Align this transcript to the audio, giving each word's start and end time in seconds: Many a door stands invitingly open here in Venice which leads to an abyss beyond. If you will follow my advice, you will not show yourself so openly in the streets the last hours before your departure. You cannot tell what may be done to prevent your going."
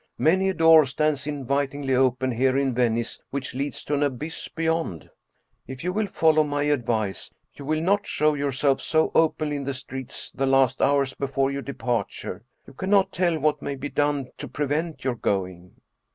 Many 0.17 0.49
a 0.49 0.53
door 0.55 0.87
stands 0.87 1.27
invitingly 1.27 1.93
open 1.93 2.31
here 2.31 2.57
in 2.57 2.73
Venice 2.73 3.19
which 3.29 3.53
leads 3.53 3.83
to 3.83 3.93
an 3.93 4.01
abyss 4.01 4.47
beyond. 4.47 5.11
If 5.67 5.83
you 5.83 5.93
will 5.93 6.07
follow 6.07 6.43
my 6.43 6.63
advice, 6.63 7.29
you 7.53 7.65
will 7.65 7.81
not 7.81 8.07
show 8.07 8.33
yourself 8.33 8.81
so 8.81 9.11
openly 9.13 9.57
in 9.57 9.63
the 9.63 9.75
streets 9.75 10.31
the 10.31 10.47
last 10.47 10.81
hours 10.81 11.13
before 11.13 11.51
your 11.51 11.61
departure. 11.61 12.43
You 12.65 12.73
cannot 12.73 13.11
tell 13.11 13.37
what 13.37 13.61
may 13.61 13.75
be 13.75 13.89
done 13.89 14.31
to 14.39 14.47
prevent 14.47 15.03
your 15.03 15.13
going." 15.15 15.75